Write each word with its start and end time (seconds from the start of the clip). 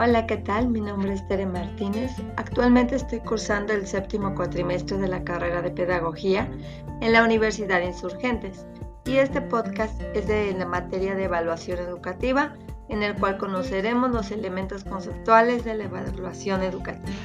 Hola, 0.00 0.28
¿qué 0.28 0.36
tal? 0.36 0.68
Mi 0.68 0.80
nombre 0.80 1.12
es 1.12 1.26
Tere 1.26 1.44
Martínez. 1.44 2.12
Actualmente 2.36 2.94
estoy 2.94 3.18
cursando 3.18 3.72
el 3.72 3.84
séptimo 3.84 4.32
cuatrimestre 4.32 4.96
de 4.96 5.08
la 5.08 5.24
carrera 5.24 5.60
de 5.60 5.72
Pedagogía 5.72 6.48
en 7.00 7.12
la 7.12 7.24
Universidad 7.24 7.82
Insurgentes 7.82 8.64
y 9.04 9.16
este 9.16 9.40
podcast 9.40 10.00
es 10.14 10.28
de 10.28 10.54
la 10.56 10.66
materia 10.66 11.16
de 11.16 11.24
evaluación 11.24 11.80
educativa 11.80 12.54
en 12.88 13.02
el 13.02 13.16
cual 13.16 13.38
conoceremos 13.38 14.12
los 14.12 14.30
elementos 14.30 14.84
conceptuales 14.84 15.64
de 15.64 15.74
la 15.74 15.84
evaluación 15.86 16.62
educativa. 16.62 17.16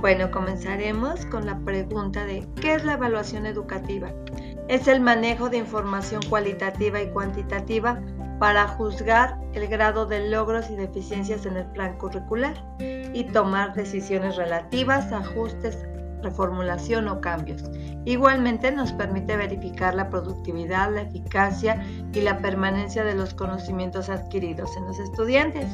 Bueno, 0.00 0.32
comenzaremos 0.32 1.26
con 1.26 1.46
la 1.46 1.60
pregunta 1.60 2.24
de 2.26 2.44
¿qué 2.60 2.74
es 2.74 2.84
la 2.84 2.94
evaluación 2.94 3.46
educativa? 3.46 4.10
Es 4.66 4.88
el 4.88 5.00
manejo 5.00 5.48
de 5.48 5.58
información 5.58 6.22
cualitativa 6.28 7.00
y 7.00 7.10
cuantitativa 7.10 8.02
para 8.38 8.68
juzgar 8.68 9.38
el 9.54 9.66
grado 9.68 10.06
de 10.06 10.28
logros 10.28 10.70
y 10.70 10.76
deficiencias 10.76 11.46
en 11.46 11.56
el 11.56 11.66
plan 11.66 11.96
curricular 11.96 12.54
y 12.78 13.24
tomar 13.24 13.74
decisiones 13.74 14.36
relativas, 14.36 15.10
ajustes, 15.12 15.86
reformulación 16.22 17.08
o 17.08 17.20
cambios. 17.20 17.62
Igualmente 18.04 18.70
nos 18.72 18.92
permite 18.92 19.36
verificar 19.36 19.94
la 19.94 20.10
productividad, 20.10 20.92
la 20.92 21.02
eficacia 21.02 21.82
y 22.12 22.20
la 22.20 22.38
permanencia 22.38 23.04
de 23.04 23.14
los 23.14 23.34
conocimientos 23.34 24.08
adquiridos 24.08 24.76
en 24.76 24.86
los 24.86 24.98
estudiantes. 24.98 25.66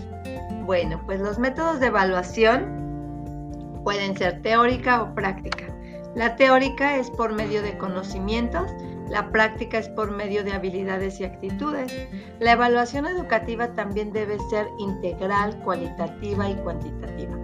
Bueno, 0.65 1.01
pues 1.07 1.21
los 1.21 1.39
métodos 1.39 1.81
de 1.81 1.87
evaluación 1.87 3.81
pueden 3.85 4.17
ser 4.17 4.43
teórica 4.43 5.03
o 5.03 5.15
práctica. 5.15 5.72
La 6.15 6.37
teórica 6.37 6.97
es 6.97 7.11
por 7.11 7.33
medio 7.33 7.63
de 7.63 7.79
conocimientos 7.79 8.71
la 9.13 9.31
práctica 9.31 9.77
es 9.77 9.91
por 9.91 10.11
medio 10.11 10.43
de 10.43 10.55
habilidades 10.55 11.21
y 11.21 11.25
actitudes. 11.25 11.93
La 12.41 12.53
evaluación 12.53 13.07
educativa 13.07 13.69
también 13.75 14.11
debe 14.11 14.39
ser 14.49 14.67
integral, 14.79 15.55
cualitativa 15.65 16.49
y 16.49 16.55
cuantitativa. 16.55 17.37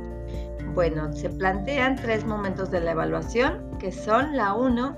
Bueno, 0.72 1.12
se 1.12 1.28
plantean 1.28 1.96
tres 1.96 2.24
momentos 2.24 2.70
de 2.70 2.80
la 2.80 2.92
evaluación, 2.92 3.76
que 3.78 3.92
son 3.92 4.34
la 4.34 4.54
1, 4.54 4.96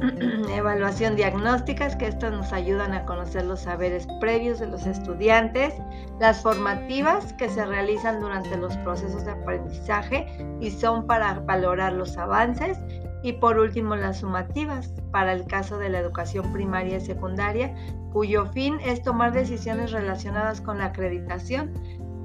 evaluación 0.54 1.16
diagnósticas, 1.16 1.96
que 1.96 2.08
estas 2.08 2.32
nos 2.32 2.52
ayudan 2.52 2.92
a 2.94 3.04
conocer 3.04 3.44
los 3.44 3.60
saberes 3.60 4.06
previos 4.20 4.58
de 4.58 4.66
los 4.66 4.86
estudiantes, 4.86 5.74
las 6.18 6.42
formativas, 6.42 7.32
que 7.34 7.48
se 7.48 7.64
realizan 7.64 8.20
durante 8.20 8.56
los 8.56 8.76
procesos 8.78 9.24
de 9.24 9.32
aprendizaje 9.32 10.26
y 10.60 10.70
son 10.70 11.06
para 11.06 11.40
valorar 11.40 11.92
los 11.92 12.16
avances, 12.16 12.78
y 13.22 13.34
por 13.34 13.58
último, 13.58 13.96
las 13.96 14.20
sumativas, 14.20 14.94
para 15.10 15.32
el 15.32 15.44
caso 15.44 15.78
de 15.78 15.90
la 15.90 15.98
educación 15.98 16.52
primaria 16.52 16.96
y 16.96 17.00
secundaria, 17.00 17.74
cuyo 18.12 18.46
fin 18.46 18.78
es 18.84 19.02
tomar 19.02 19.32
decisiones 19.32 19.92
relacionadas 19.92 20.60
con 20.60 20.78
la 20.78 20.86
acreditación. 20.86 21.72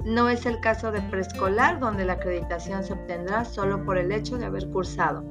No 0.04 0.28
es 0.30 0.46
el 0.46 0.60
caso 0.60 0.92
de 0.92 1.02
preescolar, 1.02 1.80
donde 1.80 2.04
la 2.04 2.14
acreditación 2.14 2.82
se 2.82 2.94
obtendrá 2.94 3.44
solo 3.44 3.84
por 3.84 3.98
el 3.98 4.10
hecho 4.10 4.38
de 4.38 4.46
haber 4.46 4.70
cursado. 4.70 5.24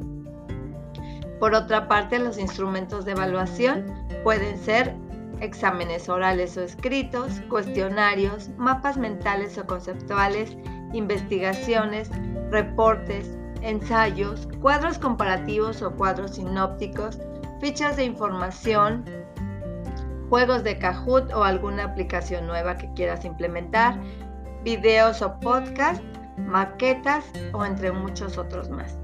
Por 1.40 1.54
otra 1.54 1.88
parte, 1.88 2.20
los 2.20 2.38
instrumentos 2.38 3.06
de 3.06 3.12
evaluación 3.12 3.86
pueden 4.24 4.58
ser 4.58 4.96
exámenes 5.42 6.08
orales 6.08 6.58
o 6.58 6.62
escritos, 6.62 7.42
cuestionarios, 7.50 8.50
mapas 8.58 8.98
mentales 8.98 9.58
o 9.58 9.66
conceptuales, 9.66 10.58
investigaciones, 10.94 12.10
reportes, 12.52 13.38
ensayos, 13.62 14.48
cuadros 14.62 14.98
comparativos 14.98 15.82
o 15.82 15.92
cuadros 15.92 16.36
sinópticos, 16.36 17.20
fichas 17.60 17.98
de 17.98 18.06
información, 18.06 19.04
juegos 20.30 20.64
de 20.64 20.78
Kahoot 20.78 21.32
o 21.34 21.44
alguna 21.44 21.86
aplicación 21.86 22.48
nueva 22.48 22.78
que 22.78 22.92
quieras 22.94 23.26
implementar, 23.26 24.00
videos 24.64 25.22
o 25.22 25.40
podcasts, 25.40 26.04
maquetas 26.38 27.26
o 27.54 27.66
entre 27.66 27.92
muchos 27.92 28.38
otros 28.38 28.70
más. 28.70 28.98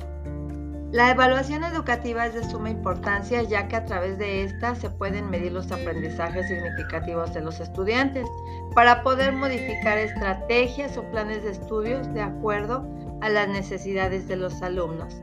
La 0.92 1.10
evaluación 1.10 1.64
educativa 1.64 2.26
es 2.26 2.34
de 2.34 2.44
suma 2.44 2.70
importancia 2.70 3.42
ya 3.44 3.70
que 3.70 3.78
a 3.78 3.86
través 3.86 4.18
de 4.18 4.44
esta 4.44 4.76
se 4.76 4.90
pueden 4.90 5.30
medir 5.30 5.54
los 5.54 5.72
aprendizajes 5.72 6.50
significativos 6.50 7.34
de 7.34 7.40
los 7.40 7.62
estudiantes 7.62 8.28
para 8.76 9.02
poder 9.02 9.32
modificar 9.32 9.98
estrategias 9.98 10.98
o 10.98 11.04
planes 11.04 11.44
de 11.44 11.52
estudios 11.52 12.14
de 12.14 12.22
acuerdo 12.22 12.86
a 13.22 13.30
las 13.30 13.48
necesidades 13.48 14.28
de 14.28 14.36
los 14.36 14.62
alumnos. 14.62 15.22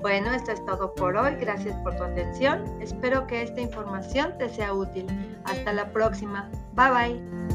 Bueno, 0.00 0.32
esto 0.32 0.52
es 0.52 0.64
todo 0.64 0.94
por 0.94 1.16
hoy. 1.16 1.34
Gracias 1.40 1.74
por 1.82 1.96
tu 1.96 2.04
atención. 2.04 2.62
Espero 2.80 3.26
que 3.26 3.42
esta 3.42 3.60
información 3.60 4.34
te 4.38 4.48
sea 4.48 4.72
útil. 4.72 5.06
Hasta 5.44 5.72
la 5.72 5.92
próxima. 5.92 6.48
Bye 6.74 6.90
bye. 6.90 7.47